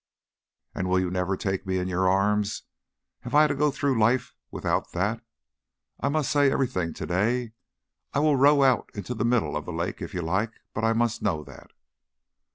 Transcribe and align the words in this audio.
"And 0.73 0.89
will 0.89 0.99
you 0.99 1.11
never 1.11 1.37
take 1.37 1.67
me 1.67 1.77
in 1.77 1.87
your 1.87 2.09
arms? 2.09 2.63
Have 3.19 3.35
I 3.35 3.43
got 3.43 3.47
to 3.49 3.55
go 3.55 3.69
through 3.69 3.99
life 3.99 4.33
without 4.49 4.93
that? 4.93 5.23
I 5.99 6.09
must 6.09 6.31
say 6.31 6.51
everything 6.51 6.91
to 6.95 7.05
day 7.05 7.53
I 8.11 8.17
will 8.17 8.35
row 8.35 8.63
out 8.63 8.89
into 8.95 9.13
the 9.13 9.23
middle 9.25 9.55
of 9.55 9.65
the 9.65 9.71
lake 9.73 10.01
if 10.01 10.15
you 10.15 10.23
like, 10.23 10.53
but 10.73 10.83
I 10.83 10.93
must 10.93 11.21
know 11.21 11.43
that." 11.43 11.69